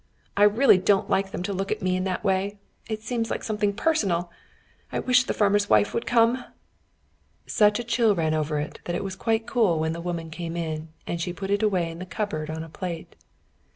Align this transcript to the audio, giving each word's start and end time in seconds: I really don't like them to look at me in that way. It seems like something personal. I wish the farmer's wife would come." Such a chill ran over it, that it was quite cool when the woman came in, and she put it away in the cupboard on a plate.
I 0.35 0.45
really 0.45 0.79
don't 0.79 1.11
like 1.11 1.29
them 1.29 1.43
to 1.43 1.53
look 1.53 1.71
at 1.71 1.83
me 1.83 1.95
in 1.95 2.05
that 2.05 2.23
way. 2.23 2.57
It 2.89 3.03
seems 3.03 3.29
like 3.29 3.43
something 3.43 3.71
personal. 3.71 4.31
I 4.91 4.97
wish 4.97 5.25
the 5.25 5.33
farmer's 5.35 5.69
wife 5.69 5.93
would 5.93 6.07
come." 6.07 6.43
Such 7.45 7.77
a 7.77 7.83
chill 7.83 8.15
ran 8.15 8.33
over 8.33 8.57
it, 8.59 8.79
that 8.85 8.95
it 8.95 9.03
was 9.03 9.15
quite 9.15 9.45
cool 9.45 9.77
when 9.79 9.93
the 9.93 10.01
woman 10.01 10.31
came 10.31 10.57
in, 10.57 10.89
and 11.05 11.21
she 11.21 11.33
put 11.33 11.51
it 11.51 11.61
away 11.61 11.91
in 11.91 11.99
the 11.99 12.07
cupboard 12.07 12.49
on 12.49 12.63
a 12.63 12.67
plate. 12.69 13.15